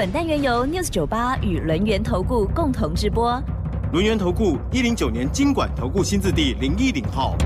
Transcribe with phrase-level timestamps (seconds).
[0.00, 3.38] 本单元由 News 九八与轮源投顾共同直播。
[3.92, 7.36] 轮源投顾一零九年经管投顾新字第零一零号。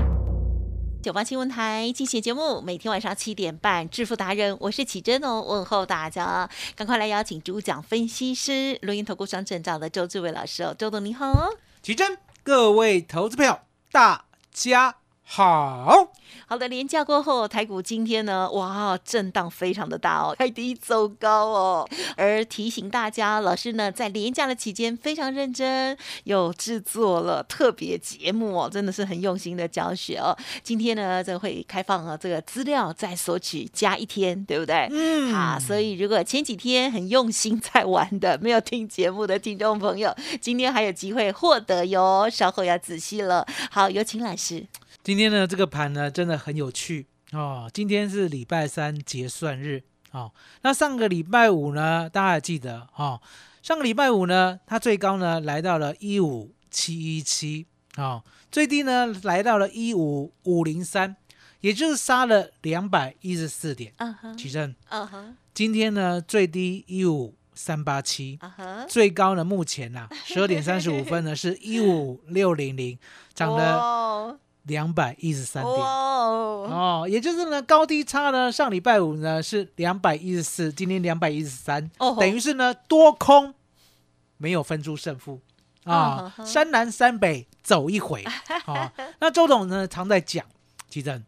[1.03, 11.57] 九八新闻台进行节目，每天晚上七点半，致富达人，我是启珍哦，问候大家，赶快来邀请主讲分析师轮源投顾双证照的周志伟老师哦，周董你好哦。
[11.81, 16.13] 启珍，各位投资票，大家好。
[16.47, 21.89] 好的，连假过后，台股今天呢，哇，震荡非常的大哦，开低走高哦。
[22.15, 30.37] 而提醒大家，老师呢在连假的期间非常认真，有制作了特别节目哦，真的是很用心的教学哦。
[30.61, 34.87] 今天呢，这会开放啊这个资料再索取加一天，对不对？
[34.91, 35.33] 嗯。
[35.33, 42.29] 好，所以如果前几天很用心在玩的，没有听节目的听众朋友，今天还有机会获得哟。
[42.29, 43.45] 稍后要仔细了。
[43.71, 44.67] 好，有请老师。
[45.05, 47.69] 今天呢，这个盘呢真的很有趣哦。
[47.71, 50.31] 今天是礼拜三结算日哦。
[50.63, 53.21] 那上个礼拜五呢，大家还记得哦？
[53.61, 57.67] 上个礼拜五呢，它最高呢来到了一五七一七
[57.97, 61.15] 哦，最低呢来到了一五五零三，
[61.61, 63.93] 也就是杀了两百一十四点。
[63.97, 64.73] 嗯哼，起正。
[64.89, 68.39] 嗯哼，今天呢最低一五三八七，
[68.89, 72.97] 最高呢目前呐十二点三十五分呢是一五六零零，
[73.35, 74.39] 涨了。
[74.65, 75.75] 两百一十三点。
[75.75, 83.53] 哦，也就是呢高低差呢，上礼拜五呢是两百一十四，今天两百一十三，等于是呢多空
[84.37, 85.39] 没有分出胜负。
[85.83, 88.23] 啊，山南山北走一回。
[88.65, 88.91] 啊。
[89.21, 90.45] 那周董呢常在讲，
[90.89, 91.21] 其实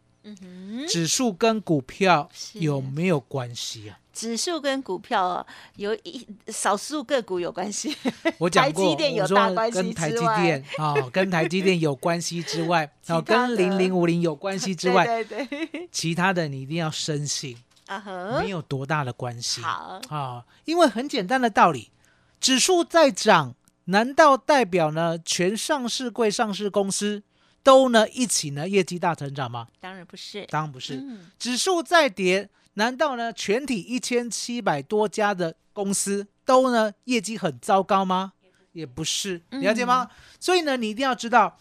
[0.88, 3.98] 指数跟股票有没有关系啊？
[4.18, 5.46] 指数跟股票
[5.76, 7.96] 有一少数个股有关系，
[8.38, 17.56] 我讲过，我说跟台积电啊，跟台积电有关系之外， 哦，跟零零五零有关系之外， 对对，其他的你一定要深信
[17.86, 18.02] 啊，
[18.42, 19.60] 没有多大的关系。
[19.60, 21.92] 好啊，因为很简单的道理，
[22.40, 23.54] 指数在涨，
[23.84, 27.22] 难道代表呢全上市柜上市公司
[27.62, 29.68] 都呢一起呢业绩大成长吗？
[29.78, 31.00] 当然不是，当然不是。
[31.38, 32.50] 指数在跌。
[32.78, 33.32] 难道呢？
[33.32, 38.34] 全体一千七百多家的公司都呢业绩很糟糕吗？
[38.70, 40.08] 也不是，了解吗？
[40.38, 41.58] 所以呢，你一定要知道，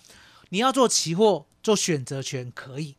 [0.50, 2.96] 你要做期货做选择权可以，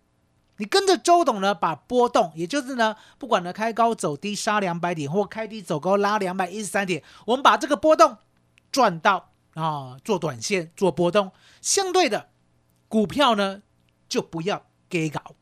[0.56, 8.16] 你跟着周董呢，把波动，也就是呢，不管呢开高走低杀两百点，或开低走高拉两百一十三点，我们把这个波动
[8.72, 11.30] 赚到啊，做短线做波动。
[11.60, 12.30] 相对的
[12.88, 13.62] 股票呢，
[14.08, 15.36] 就不要给搞，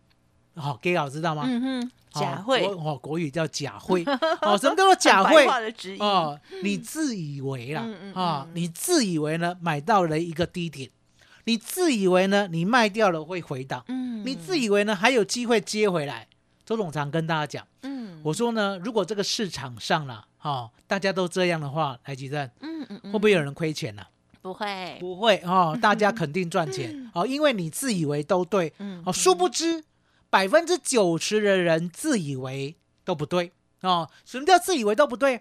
[0.57, 1.45] 好给搞知道吗？
[1.47, 1.91] 嗯哼。
[2.19, 2.65] 假会。
[2.67, 4.05] 哦，国语叫假会
[4.43, 5.47] 哦，什么叫做假会？
[5.99, 6.39] 哦？
[6.63, 10.91] 你自以为啦啊，你自以为呢买到了一个低点，
[11.45, 16.27] 你自以为呢你卖掉了会回档，嗯，你自以为呢还有机会接回来。
[16.65, 24.03] 周总常跟大家讲，嗯，我说呢，如果这个市场上了哈，大家都这样的话，台积电，嗯嗯，会不会有人亏钱呢？
[24.43, 27.09] 不会，不会哦，大家肯定赚钱。
[27.15, 29.85] 哦，因为你自以为都对，嗯，哦，殊不知。
[30.37, 32.77] 百分之九十的人自以为
[33.07, 35.41] 都不对哦，什么叫自以为都不对？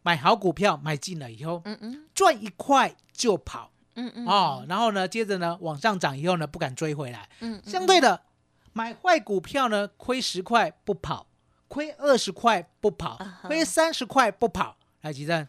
[0.00, 8.22] 买好股票买进了以后，嗯嗯，赚一块就跑，嗯嗯，哦，然后呢，接着呢往上涨以后呢不敢追回来，嗯，相对的
[8.72, 11.26] 买坏股票呢亏十块不跑，
[11.68, 15.46] 亏二十块不跑，亏三十块不跑，来吉正，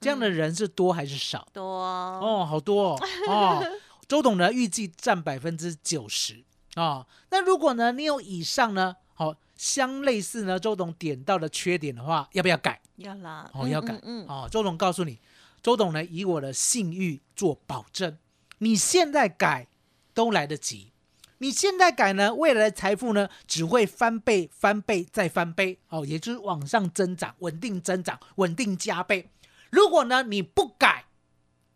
[0.00, 1.46] 这样的人是多还是少？
[1.52, 1.64] 多。
[1.64, 2.98] 哦，好多哦，
[3.28, 3.64] 哦，
[4.08, 6.42] 周董呢预计占百分之九十。
[6.76, 12.80] 啊，那如果呢，你有以上呢，好相类似呢，周董点到的缺点的话，要不要改？
[12.96, 13.98] 要啦，哦，要改。
[14.02, 15.18] 嗯，哦，周董告诉你，
[15.62, 18.18] 周董呢以我的信誉做保证，
[18.58, 19.66] 你现在改
[20.12, 20.92] 都来得及，
[21.38, 29.30] 你现在改呢，未来的财富呢只会翻倍、翻倍再翻倍，哦，也就是往上增长，稳定增长，稳定加倍。
[29.70, 31.06] 如果呢你不改，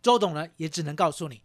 [0.03, 1.41] 周董呢也只能告诉你。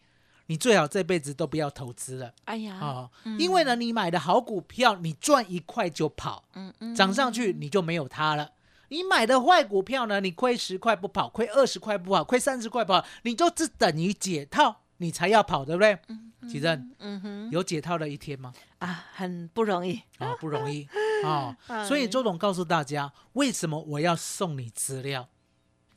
[0.47, 2.33] 你最好这辈子都不要投资了。
[2.45, 8.53] 哎呀，啊，因为呢，你买的好股票，你赚一块就跑，嗯嗯，涨上去你就没有它了。
[8.89, 15.99] 你买的坏股票呢，你亏十块不跑，亏二十块不跑，亏三十块不跑，你就只等于解套，你才要跑，对不对？
[16.09, 18.53] 嗯，有解套的一天吗？
[18.79, 20.89] 啊，很不容易啊，不容易
[21.25, 21.57] 啊。
[21.85, 25.29] 所以周董告诉大家，为什么我要送你资料？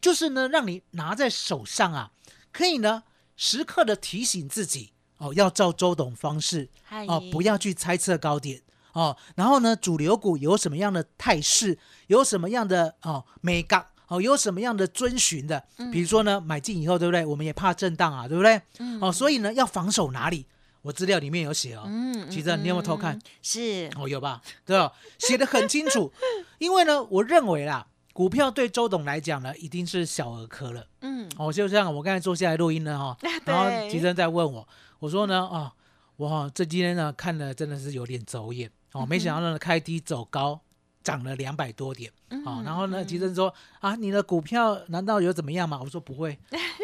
[0.02, 2.12] 就是呢让你拿在手上啊，
[2.52, 3.04] 可以呢
[3.40, 6.68] 时刻的提醒自己哦，要照周董方式
[7.08, 9.16] 哦，不要去猜测高点哦。
[9.36, 17.26] 然后呢，主流股有什么样的态势，有什么样的哦美感哦，有什么样的遵循的，比如说呢，买进以后，对不对？
[17.26, 18.62] 我们也怕震荡啊，对不对？
[19.00, 20.46] 哦，所以呢，要防守哪里？
[20.82, 21.84] 我资料里面有写哦。
[21.86, 23.16] 嗯其实你有没有偷看？
[23.16, 24.42] 嗯是哦，有吧？
[24.66, 24.92] 对吧？
[25.18, 26.12] 写的很清楚。
[26.58, 30.88] 因为呢，我认为啦，股票对周董来讲呢，一定是小儿科了。
[31.02, 31.30] 嗯。
[31.38, 34.68] 哦，就像我刚才坐下来录音呢， 哈、然后吉珍在问我，
[35.00, 35.74] 我说呢，啊，
[36.18, 38.70] 我哈、这今天呢看了真的是有点走眼。
[38.92, 40.60] 哦，没想到呢开低走高，
[41.04, 42.12] 涨了两百多点。
[42.46, 45.80] 啊、然后呢，吉珍说啊，你的股票难道有怎么样吗？
[45.82, 46.38] 我说不会。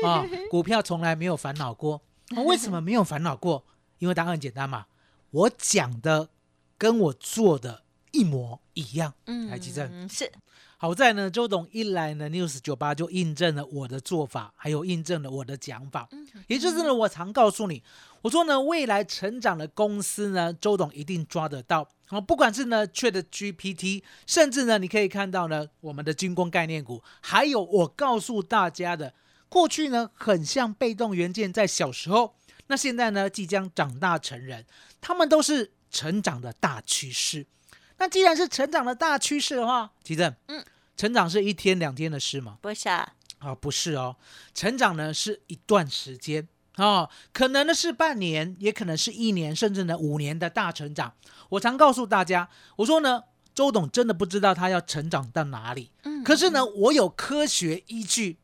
[0.03, 2.01] 啊， 股票从来没有烦恼过、
[2.35, 3.65] 啊 为什么没有烦恼过？
[3.99, 4.85] 因为答案很简单嘛，
[5.31, 6.29] 我讲的
[6.77, 9.13] 跟我做的一模一样。
[9.25, 9.89] 嗯来吉正。
[9.91, 10.31] 嗯是
[10.77, 16.09] 好在呢，周董一来呢，News 九八就印证了我的做法，还有印证了我的讲法。
[16.47, 17.81] 也就是呢，我常告诉你，
[18.21, 21.87] 我说呢，未来成长的公司呢，周董一定抓得到。
[22.07, 29.13] 好，不管是呢 Chat GPT，甚至呢，你可以看到呢，我们的军工概念股，还有我告诉大家的，
[29.47, 32.35] 过去呢很像被动元件，在小时候，
[32.67, 34.65] 那现在呢即将长大成人，
[34.99, 37.47] 他们都是成长的大趋势。
[37.97, 40.63] 那既然是成长的大趋势的话，奇正，嗯，
[40.97, 42.57] 成长是一天两天的事吗？
[42.61, 44.15] 不是啊啊，不是哦，
[44.53, 46.47] 成长呢是一段时间
[46.77, 51.13] 哦，可能呢是半年，也可能是一年，甚至呢五年的大成长。
[51.49, 58.37] 我常告诉大家，我说呢，周董真的不知道他要成长到哪里，嗯可是呢，我有科学依据，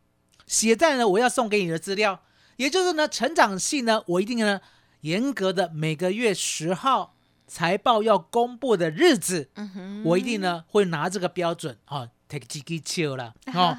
[0.46, 2.24] 写在呢我要送给你的资料，
[2.58, 4.62] 也就是呢成长性呢，我一定呢
[5.02, 7.16] 严格的每个月十号
[7.54, 13.76] 财报要公布的日子，嗯我一定呢会拿这个标准啊，take 几个球了 哦，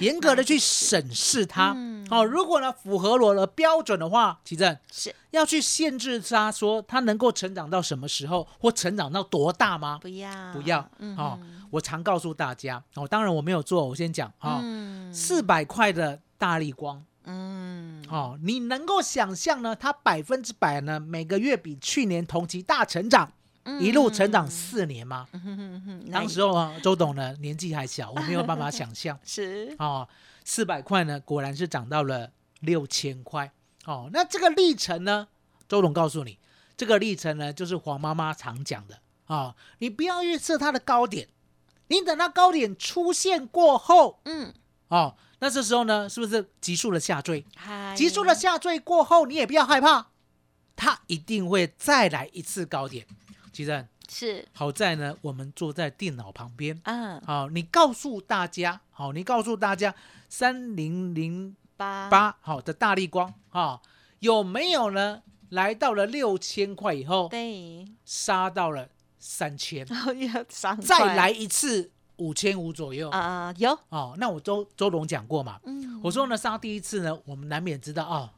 [0.00, 2.06] 严格的去审视它嗯。
[2.10, 2.24] 哦。
[2.24, 5.14] 如果呢符合我的标准的话，奇正是。
[5.32, 9.98] 要去限制它，说它能够成长到什么时候，或成长到多大吗？
[10.00, 10.52] 不要。
[10.54, 11.38] 不要嗯哦。
[11.70, 15.12] 我常告诉大家哦，当然我没有做，我先讲啊，嗯。
[15.12, 18.04] 四百块的大力光嗯。
[18.08, 23.32] 哦，你能够想象呢，它百分之百呢每个月比去年同期大成长，
[23.80, 25.26] 一路成长四年吗？
[25.32, 29.18] 嗯哼哼哼当时候啊，周董呢年纪还小，我没有办法想象。
[29.24, 29.74] 是。
[29.78, 30.08] 哦，
[30.44, 32.30] 四百块呢果然是涨到了
[32.60, 33.52] 六千块。
[33.84, 34.08] 哦。
[34.12, 35.26] 那这个历程呢，
[35.68, 36.38] 周董告诉你，
[36.76, 39.00] 这个历程呢就是黄妈妈常讲的。
[39.26, 41.26] 哦，你不要预测它的高点，
[41.88, 44.54] 你等它高点出现过后嗯。
[44.86, 47.44] 哦，那这时候呢是不是急速的下坠？
[47.54, 50.06] 嗨急速的下坠过后，你也不要害怕，
[50.74, 53.06] 它一定会再来一次高点。
[53.52, 56.80] 其实是好在呢，我们坐在电脑旁边。
[56.84, 59.94] 嗯好，你告诉大家，好，你告诉大家，
[60.28, 63.80] 三零零八八好的大力光，哈，
[64.20, 65.22] 有没有呢？
[65.50, 69.86] 来到了六千块以后，对杀到了三千，
[70.82, 73.08] 再来一次五千五左右。
[73.10, 73.78] 啊有。
[73.88, 76.00] 哦，那我周周龙讲过嘛，嗯。
[76.02, 78.30] 我说呢，杀第一次呢，我们难免知道哦，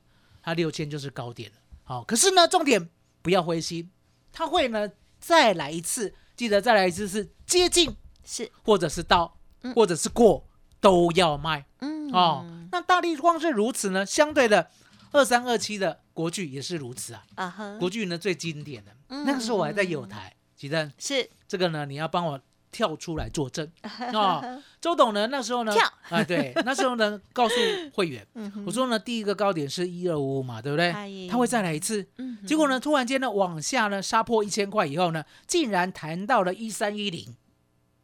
[0.42, 1.56] 它六千就是高点了。
[1.84, 2.88] 好、可是呢，重点
[3.22, 3.90] 不要灰心，
[4.32, 8.50] 它会呢再来一次，记得再来一次是接近是。
[8.62, 9.74] 或者是到，嗯。
[9.74, 10.46] 或者是过，
[10.80, 11.66] 都要卖。
[11.80, 12.10] 嗯。
[12.12, 12.46] 哦。
[12.70, 14.70] 那大力光是如此呢，相对的
[15.10, 17.24] 二三二七的国剧也是如此啊。
[17.34, 17.78] 啊哈。
[17.78, 21.28] 国剧呢最经典的，嗯那个时候我还在有台，吉正，是。
[21.46, 22.38] 这个呢你要帮我
[22.70, 23.70] 跳出来作证。
[24.12, 24.62] 哦。
[24.80, 25.86] 周董呢那时候呢，跳。
[26.10, 27.54] 啊 对，那时候呢告诉
[27.92, 28.64] 会员， 嗯。
[28.66, 30.92] 我说呢第一个高点是一二五五嘛，对不对？
[30.92, 31.10] 嗨？
[31.30, 37.36] 它会再来一次，嗯结果呢突然间呢往下呢杀破一千块以后呢，竟然弹到了一三一零，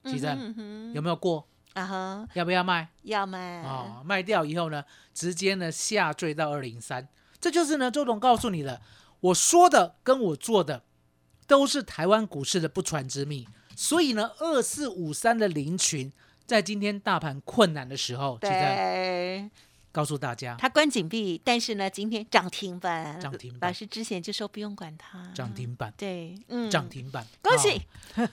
[0.04, 1.47] 吉正嗯有没有过？
[1.75, 2.28] 啊哈。
[2.35, 2.88] 要不要卖？
[3.02, 3.62] 要卖。
[3.62, 7.06] 啊、卖掉以后呢，直接呢下坠到二零三，
[7.40, 8.80] 这就是呢周董告诉你的，
[9.21, 10.83] 我说的跟我做的
[11.47, 16.12] 都是台湾股市的不传之秘，所以呢二四五三的林群
[16.47, 19.50] 在今天大盘困难的时候，对。
[19.95, 23.71] 告诉大家它关紧闭，但是呢，今天涨停板，涨停板。
[23.71, 25.95] 老师之前就说不用管它，涨停板。
[25.97, 27.81] 对，嗯，涨停板，恭喜。
[28.16, 28.28] 哦。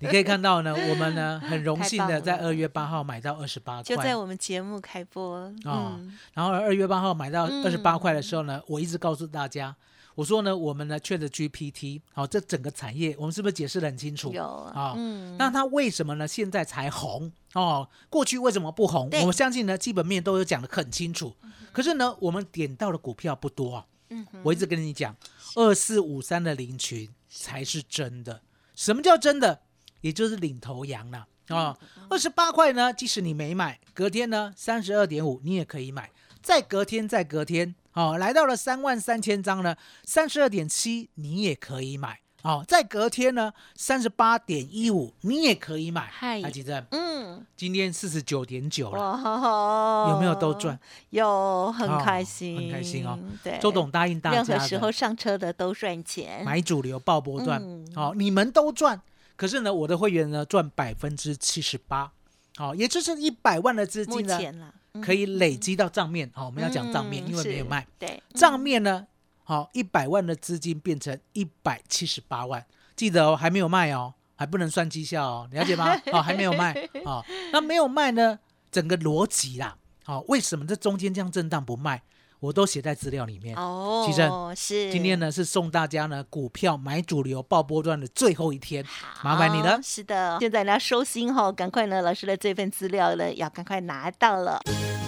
[0.00, 9.74] 你可以看到呢， 我们呢很荣幸的在二月八号买到二十八块，就在我们节目开播，啊嗯，然后二月八号买到嗯二十八块的时候呢，我一直告诉大家，
[10.16, 14.32] 我说呢，我们呢 Chat GPT，好、这整个产业我们是不是解释的很清楚？
[14.32, 16.26] 有啊嗯，那它为什么呢？
[16.26, 17.88] 现在才红哦？
[18.10, 19.08] 过去为什么不红？
[19.20, 21.36] 我们相信呢，基本面都有讲的很清楚。
[21.70, 23.86] 可是呢，我们点到的股票不多啊。
[24.10, 25.16] 嗯我一直跟你讲，
[25.54, 28.40] 二四五三的林群才是真的。
[28.74, 29.60] 什么叫真的？
[30.00, 31.76] 也就是领头羊了、啊，
[32.08, 39.74] 二十八块呢，即使你没买，隔天呢三十二点五你也可以买，再隔天再隔天，哦，来到了三万三千张呢，
[40.04, 50.78] 三十二点七你也可以买，哦，在隔天呢三十八点一五你也可以买，嗨海基正，嗯，今天四十九点九了，哇，有没有都赚？？
[51.08, 53.18] 有，很哦开心，很开心哦。
[53.42, 57.90] 对，周董答应大家的，任何时候上车的都赚钱，买主流爆波段，嗯。
[57.96, 59.00] 哦，你们都赚，
[59.36, 62.12] 可是呢，我的会员呢赚百分之七十八，
[62.56, 64.72] 好，也就是一百万的资金呢前啦，嗯
[65.02, 69.06] 可以累积到账面，好，我们要讲账面，嗯因为没有是卖，对，账面呢，
[69.44, 75.94] 好，一百万的资金变成一百七十八万，记得哦，还没有卖哦，还不能算绩效哦，了解吗？
[76.12, 76.72] 哦，还没有卖，
[77.04, 78.38] 哦，那没有卖呢，
[78.70, 82.02] 整个逻辑啦，好，为什么这中间这样震荡不卖？
[82.40, 83.56] 我都写在资料里面。
[83.56, 88.84] 哦，其实是今天呢是送大家呢股票买主流爆波段的最后一天，
[89.22, 89.80] 麻烦你了。
[89.82, 94.60] 是的，现在呢收心哈，赶快呢老师的这份资料呢要赶快拿到了。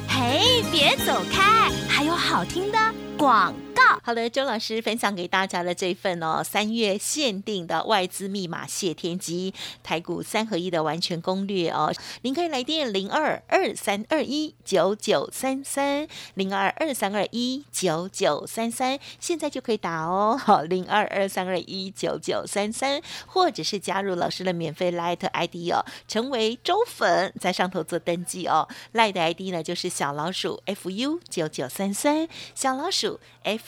[0.08, 2.78] 嘿，别走开，还有好听的
[3.16, 3.54] 广
[4.02, 11.92] 好的，周老师分享给大家的这份哦，三月限定的外资密码谢天机台股三合一的完全攻略哦，
[12.22, 33.67] 您可以来电零二二三二一九九三三零二二三二一九九三三，现在就可以打哦，好零二二三二一九九三三，或者是加入老师的免费 Light ID 哦，成为周粉，在上头做登记哦，Light ID 呢就是小老鼠 FU 九九三三，小老鼠 f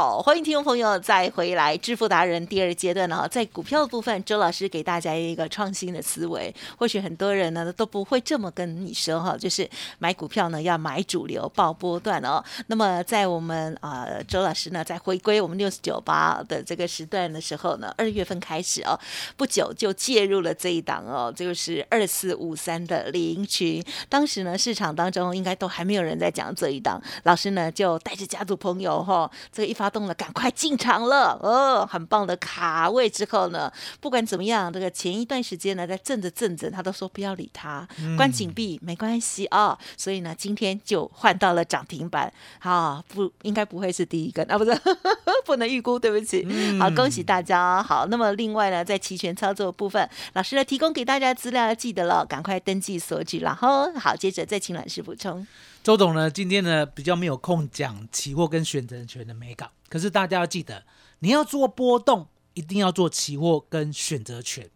[0.00, 6.54] 好，欢迎听众朋友再回来致富达人第二阶段呢，在股票的部分，周老师给大家一个创新的思维。
[6.78, 12.42] 或许很多人呢都不会这么跟你说哈，就是买股票呢要买主流报波段哦。
[12.68, 18.98] 那么在我们啊、呃周老师呢在回归我们六十九八的这个时段的时候呢，二月份开始哦，
[19.36, 23.84] 不久就介入了这一档哦，这个是二四五三的林群。
[24.08, 33.70] 当时呢市场当中应该都还没有人在讲这一档，老师呢就带着家族朋友哈、这个一发动了，赶快进场了，哦，很棒的卡位之后呢，
[34.00, 44.48] 不管怎么样，这个前一段时间呢在震着震着，他都说不要理他，关紧闭没关系啊、所以呢今天就换到了涨停板，啊，不应该不会是第一根。
[44.50, 44.70] 啊，不是
[45.44, 46.46] 不能预估，对不起，
[46.78, 55.46] 好，恭喜大家，好，那么另外呢，在期权操作部分，老师呢提供给大家资料要记得了，赶快登记索取，然后好，接着再请老师补充。
[55.82, 60.84] 周董呢，今天呢比较没有空讲期货跟选择权的美感，可是大家要记得，
[61.18, 64.68] 你要做波动，一定要做期货跟选择权；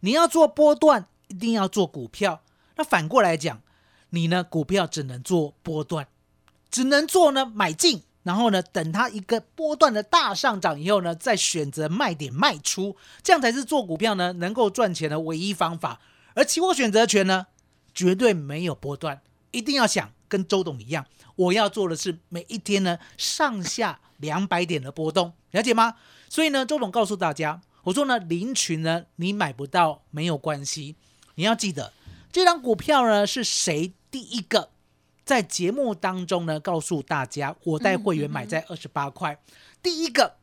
[0.00, 2.40] 你要做波段，一定要做股票。
[2.76, 3.60] 那反过来讲，
[4.10, 6.06] 你呢股票只能做波段，
[6.70, 16.00] 只能做呢买进，然后呢等它一个波段的大上涨以后呢，再选择卖点卖出，这样才是做股票呢能够赚钱的唯一方法。
[16.34, 17.48] 而期货选择权呢，
[17.92, 19.20] 绝对没有波段。
[19.50, 21.04] 一定要想跟周董一样，
[21.36, 25.96] 我要做的是每一天呢上下两百点的波动，了解吗？
[26.30, 30.94] 所以呢，周董告诉大家，我说呢，林群呢你买不到没有关系，
[31.34, 31.92] 你要记得
[32.32, 34.70] 这张股票呢是谁第一个
[35.24, 39.38] 在节目当中呢告诉大家，我带会员买在二十八块，
[39.82, 40.39] 第一个。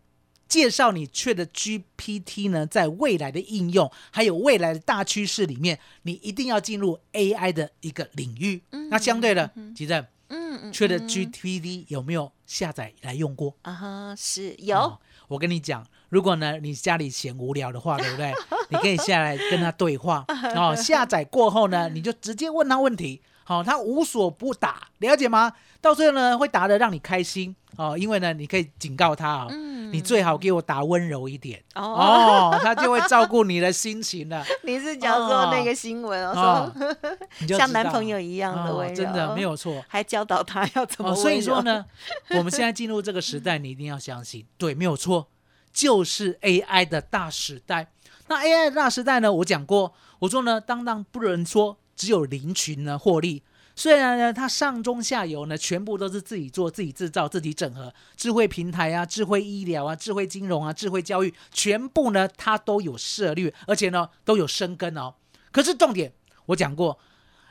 [0.47, 8.61] 介绍你确的 GPT 呢，在未来的应用，还有未来的大趋势里面，你一定要进入 AI 的一个领域。
[8.89, 13.55] 那相对的，吉正，嗯嗯，确的嗯 GPT 有没有下载来用过？
[13.63, 14.77] 啊哈，是有。
[14.77, 18.31] 哦我跟你讲，如果呢你家里嫌无聊的话， 对不对？
[18.69, 20.23] 你可以下来跟他对话。
[20.55, 23.21] 哦，下载过后呢，你就直接问他问题。
[23.47, 25.53] 好、他无所不打，了解吗？
[25.79, 34.43] 到最后呢，会打的让你开心哦，因为呢，你可以警告他哦，嗯你最好给我打温柔一点哦，哦，他就会照顾你的心情了。
[34.67, 36.69] 你是讲说那个新闻哦，
[37.57, 39.81] 像男朋友一样的温柔，哦真的没有错。
[39.87, 41.85] 还教导他要怎么哦，所以说呢，
[42.35, 45.27] 我们现在进入这个时代，你一定要相信，对，没有错，
[45.71, 47.87] 就是 AI 的大时代。
[48.27, 53.43] 那 AI 的大时代呢，我讲过，我说呢，当当不能说只有林群呢获利，
[53.75, 65.15] 虽然呢，它上中下游呢全部都是自己做、自己制造、自己整合，智慧平台啊、智慧医疗啊、智慧金融啊、智慧教育，全部呢它都有涉略，而且呢都有生根哦。
[65.51, 66.13] 可是重点，
[66.45, 66.99] 我讲过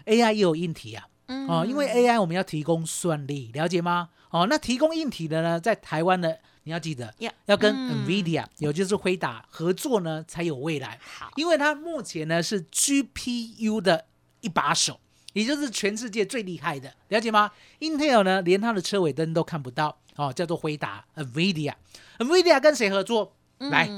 [0.06, 4.10] ，AI 也有硬体啊，嗯哦，因为 AI 我们要提供算力，了解吗？
[4.30, 6.32] 哦，那提供硬体的呢，在台湾呢，
[6.64, 10.98] 你要记得呀要跟嗯 NVIDIA，、有就是辉达合作呢，才有未来。
[11.00, 14.06] 好，因为它目前呢是 GPU 的
[14.46, 15.00] 一把手，
[15.32, 17.50] 也就是全世界最厉害的，了解吗
[17.80, 21.74] ？Intel 呢连它的车尾灯都看不到，哦，叫做回答 NVIDIA。
[22.18, 23.32] NVIDIA 跟谁合作？
[23.58, 23.88] 来，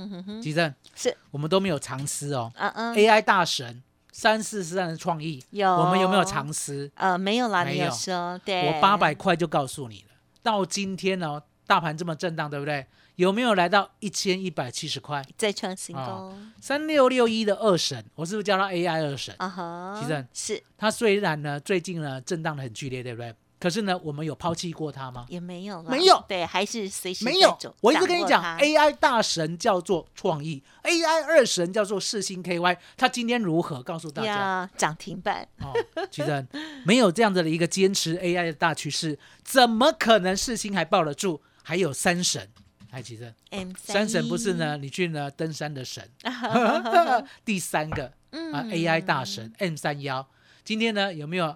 [0.40, 2.50] 吉正，是，我们都没有藏私哦。
[2.54, 6.90] 嗯嗯 AI 大神三四十万的创意，有我们有没有藏私？
[6.94, 10.14] 呃没有啦，没有说对，我八百块就告诉你了。
[10.42, 12.86] 到今天呢、大盘这么震荡，对不对？
[13.18, 15.20] 有没有来到一千一百七十块？
[15.36, 19.34] 再创新高哦，三六六一的二神，我是不是叫他 AI 二神？
[19.38, 23.34] 啊哈，其实是他虽然呢最近呢震荡的很剧烈，对不对？
[23.58, 25.26] 可是呢，我们有抛弃过他吗？
[25.28, 27.58] 也没有啦，没有对，还是随时没有。
[27.80, 32.76] 我一直跟你讲，AI 大神叫做创意，AI 二神叫做世星 KY。
[32.96, 33.82] 他今天如何？
[33.82, 35.72] 告诉大家呀，涨停板，哦，
[36.08, 36.46] 其实
[36.84, 41.40] 没有这样子的一个坚持 AI 的大趋势，怎么可能世星还抱得住？
[41.64, 42.48] 还有三神，
[42.90, 46.02] 哎，其实 M 三神不是呢，你去呢登山的神，
[47.44, 50.26] 第三个嗯啊 AI 大神 M 三幺，
[50.64, 51.54] 今天呢有没有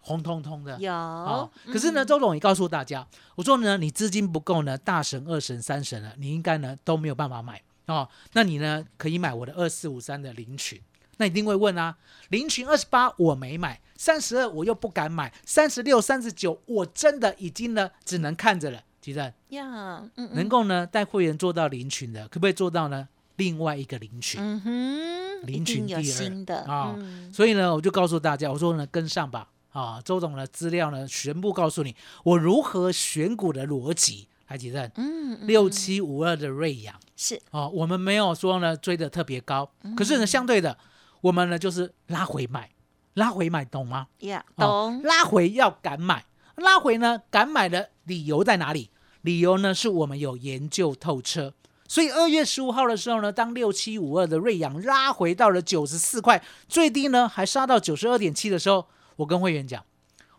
[0.00, 0.78] 红彤彤的？
[0.78, 8.08] 有哦，可是嗯呢，周董也告诉大家，我说呢，你资金不够呢，大神、二神、三神呢，你应该呢都没有办法买哦。
[8.34, 10.80] 那你呢可以买我的二四五三的零群。
[11.16, 11.96] 那一定会问啊，
[12.30, 18.82] 零群二十八我没买，三十二我又不敢买，三十六、三十九我真的已经呢只能看着了。
[19.04, 19.18] 其实
[19.50, 23.06] 呀，嗯能够呢带会员做到零群的，可不可以做到呢？
[23.36, 24.40] 另外一个零群。
[24.40, 29.50] 嗯哼，一零群有第二新的啊嗯所以呢，我就告诉大家，我说呢，跟上吧。
[29.72, 34.26] 啊，周总的资料呢，全部告诉你我如何选股的逻辑。
[34.46, 40.78] 还记得嗯，嗯六七五二的瑞阳是哦，我们没有说呢追的特别高，嗯可是呢，相对的，
[41.20, 42.70] 我们呢就是拉回买，
[43.12, 44.06] 拉回买，懂吗？
[44.20, 46.24] 呀，哦懂，拉回要敢买，
[46.56, 48.90] 拉回呢敢买的理由在哪里？
[49.24, 51.52] 理由呢是我们有研究透彻。
[51.86, 59.84] 所以二月十五号的时候呢，当六七五二的瑞阳拉回到了九十四块，最低呢还杀到九十二点七的时候，我跟会员讲，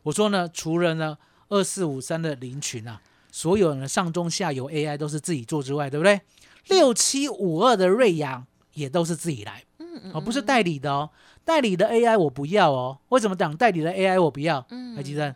[0.04, 1.17] 我说呢，除了呢
[1.50, 3.00] 二四五三的林群啊，
[3.32, 6.21] 所有呢上中下游 AI 都是自己做之外，对不对？
[6.67, 11.10] 六七五二的瑞阳也都是自己来，嗯嗯哦，不是代理的哦，
[11.45, 12.98] 代理的 AI 我不要哦。
[13.10, 14.65] 为什么讲代理的 AI 我不要？
[14.71, 15.34] 嗯还记得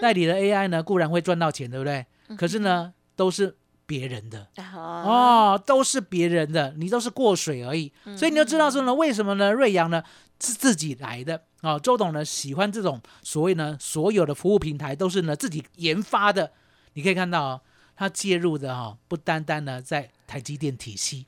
[0.00, 2.06] 代理的 AI 呢，固然会赚到钱，对不对？
[2.36, 7.92] 可是呢，都是别人的哦，哦，都是别人的，你都是过水而已。
[8.16, 9.50] 所以你就知道说呢，为什么呢？
[9.52, 10.02] 瑞阳呢
[10.40, 11.80] 是自己来的哦。
[11.80, 16.52] 周董呢喜欢这种所谓呢，所有的服务平台都是呢自己研发的。
[16.94, 17.60] 你可以看到哦，
[17.96, 21.26] 他介入的哈、不单单呢在台积电体系，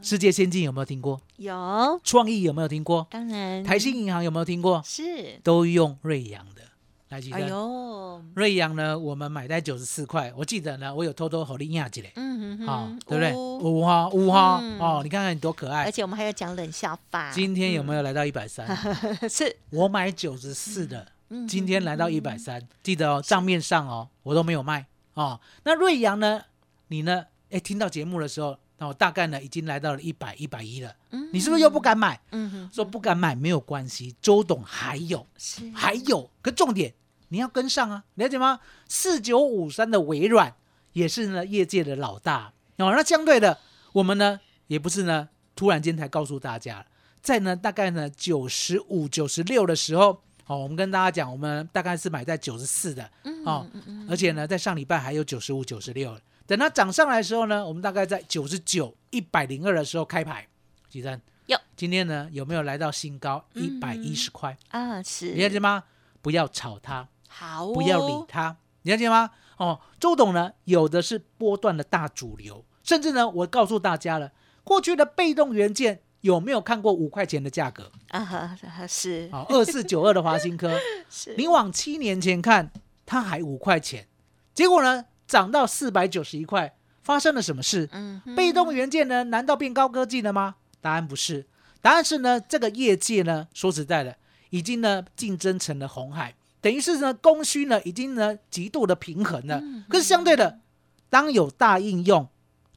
[0.00, 1.20] 世界先进有没有听过？
[1.36, 3.06] 有，创意有没有听过？
[3.10, 4.80] 当然台新银行有没有听过？
[4.84, 6.62] 是，都用瑞阳的。
[7.10, 12.12] 来，记哎得呦，瑞阳呢，我们买在九十四块，我记得呢，我有偷偷和你压起来。
[12.14, 13.32] 嗯哼啊、哼对不对？
[13.34, 15.90] 呜五哈五哈、嗯哦，你看看你多可爱而。
[15.90, 18.64] 且我们还要讲冷笑话，今天有没有来到一百三？
[19.28, 25.40] 是，我买九十四的，嗯今天来到一百三，记得哦，账面上哦，我都没有卖哦。
[25.64, 26.42] 那瑞阳呢？
[26.86, 27.26] 你呢？
[27.50, 30.94] 哎，听到节目的时候，那我大概呢已经来到了一百一百一了。
[31.10, 32.20] 嗯你是不是又不敢买？
[32.30, 36.92] 嗯哼，说不敢买没有关系，周董还有是，还有个重点，
[37.30, 38.60] 你要跟上啊，了解吗？
[38.88, 40.54] 四九五三的微软
[40.92, 42.92] 也是呢业界的老大哦。
[42.92, 43.58] 那相对的，
[43.92, 46.86] 我们呢也不是呢突然间才告诉大家，
[47.20, 56.18] 在呢大概呢九十五、九十六的时候，哦，我们跟大家讲，我们大概是买在九十四的嗯哦，嗯嗯而且呢在上礼拜还有九十五、九十六。
[56.46, 60.48] 等它涨上来的时候呢，我们大概在九十九、一百零二的时候开牌，
[60.88, 61.20] 几针？
[61.46, 61.56] 有。
[61.76, 64.58] 今天呢有没有来到新高一嗯百一十块？
[64.70, 65.84] 啊，是，你了解吗？
[66.20, 69.30] 不要炒它，好哦，不要理他，你了解吗？
[69.56, 74.32] 哦，周董呢，有的是波段的大主流，甚至呢，我告诉大家了，
[74.64, 77.92] 过去的被动元件有没有看过五块钱的价格？
[78.08, 82.72] 啊哈，哈是啊，二四九二的华新科， 是，你往七年前看，
[83.06, 84.08] 它还五块钱，
[84.52, 87.88] 结果呢，涨到四百九十一块，发生了什么事？
[87.92, 90.56] 嗯，被动元件呢，难道变高科技了吗？
[90.80, 91.46] 答案不是，
[91.82, 94.16] 答案是呢，这个业界呢，说实在的，
[94.48, 99.62] 已经呢竞争成了红海，等于是呢供需呢已经呢极度的平衡了。
[99.88, 100.60] 可是相对的，
[101.08, 102.28] 当有大应用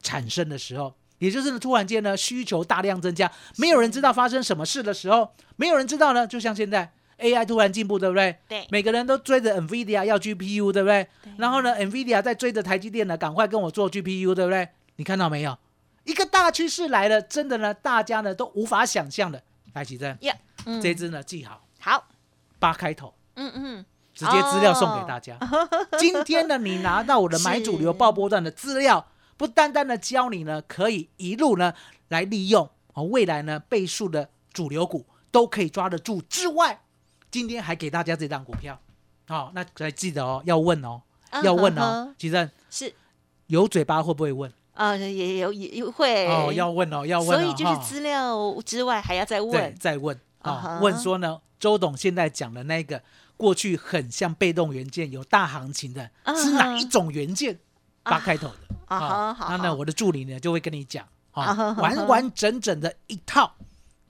[0.01, 8.35] 产生的时候，也就是呢突然间呢需求大量增加，没有人知道发生什么事的时候，没有人知道呢，就像现在 AI 突然进步，对不对？
[8.47, 11.07] 对，每个人都追着 NVIDIA 要 GPU，对不对？
[11.37, 14.67] 然后呢，NVIDIA 在追着台积电呢，赶快跟我做 GPU，对不对？
[14.95, 15.57] 你看到没有？
[16.03, 19.41] 一个大趋势来了，真的呢，大家呢都无法想象的。
[19.73, 22.07] 来，奇珍，呀，嗯这支呢记好，好，
[22.59, 25.37] 八开头，嗯嗯，直接资料送给大家。
[25.97, 31.73] 今天呢，你拿到我的买主流爆波段的资料，不单单的教你呢，可以一路呢
[32.09, 36.81] 来利用哦，未来呢倍数的主流股都可以抓得住之外，
[37.31, 38.79] 今天还给大家这张股票，
[39.27, 41.01] 哦，那来记得哦，要问哦，
[41.43, 41.81] 要问哦。
[41.81, 42.05] 嗯哼。
[42.07, 42.93] 哼，奇珍是。
[43.47, 44.51] 有嘴巴会不会问？
[44.73, 46.27] 啊，也有也也会。
[46.27, 53.01] 哦，要问哦，要问哦，所以就是资料之外还要再对问，再问啊问说呢，周董现在讲的那个
[53.37, 57.59] 过去很像被动元件有大行情的，啊是哪一种元件？
[58.03, 58.55] 八开头的。
[58.85, 63.55] 啊好好那，我的助理呢就会跟你讲完完整整的一套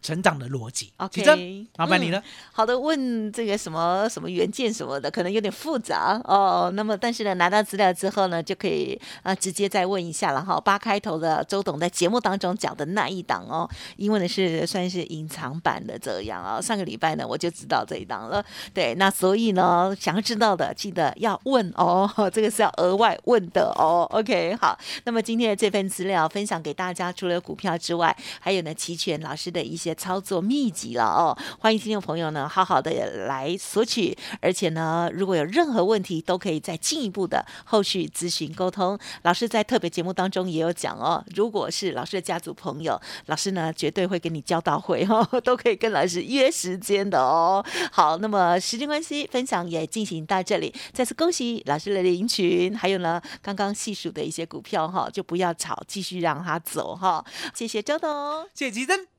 [0.03, 0.91] 成长的逻辑。
[0.97, 2.21] OK，奇珍，麻烦你了。
[2.51, 6.69] 好的，问这个什么什么原件什么的，可能有点复杂哦。
[6.75, 10.59] 那么，但是呢，拿到资料之后呢，就可以啊直接再问一下了哈。
[10.59, 24.05] 八开头的周董在节目当中讲的那一档哦，因为呢是算是隐藏版的这样啊、上个礼拜呢我就知道这一档了，对，那所以呢，想要知道的记得要问哦， 这个是要额外问的哦。
[24.11, 31.37] OK，好，那么今天的这份资料分享给大家，除了股票之外，还有呢齐全老师的一些操作秘籍了哦。
[31.59, 38.97] 欢迎听众朋友呢好好的来索取，而且呢，如果有任何问题，都可以再进一步的后续咨询沟通。
[39.23, 47.63] 老师在特别节目当中也有讲哦，如果是老师的家族朋友，老师呢绝对会跟你交到会哦， 都可以跟老师约时间的哦。
[47.91, 57.23] 好，那么时间关系，分享也进行到这里，再次恭喜老师的林群，还有呢刚刚细数的一些股票哈，就不要炒，继续让它走哈。
[57.53, 58.45] 谢谢周董。
[58.53, 59.12] 谢谢吉珍，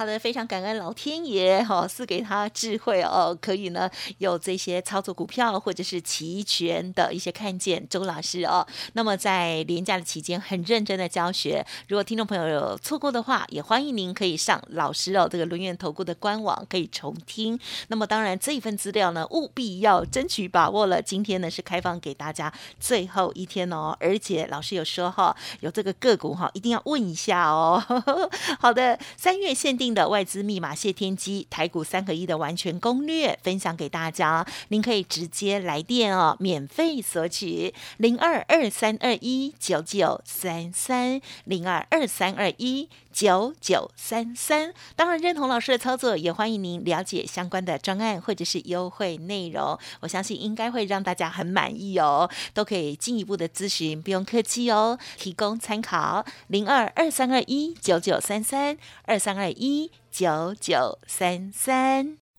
[0.00, 7.86] 好的，非常感恩老天爷哈、赐给他智慧哦，可以呢有这些操作股票或者是期权的一些看见。
[7.86, 17.60] 周老师哦，那么在廉假的期间很认真的教学，如果听众朋友有错过的话，也欢迎您可以上老师哦这个轮源投顾的官网可以重听。
[17.88, 21.02] 那么当然这一份资料呢，务必要争取把握了。
[21.02, 27.84] 今天呢是开放给大家最后一天哦，而且老师有说哈、有这个个股哈、一定要问一下哦。
[28.58, 42.88] 好的，三月限定的外资密码谢天机台股三合一的完全攻略分享给大家，您可以直接来电哦，免费索取零二二三二一九九三三零二二三二一。
[43.12, 49.78] 九九三三，当然认同老师的操作，也欢迎您了解相关的专案或者是优惠内容。
[50.00, 62.19] 我相信应该会让大家很满意哦，都可以进一步的咨询，不用客气哦，提供参考零二二三二一九九三三二三二一九九三三。